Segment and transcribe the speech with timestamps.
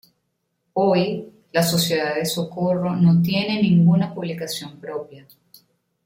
[0.73, 5.27] Hoy, la Sociedad de Socorro no tiene ninguna publicación propia.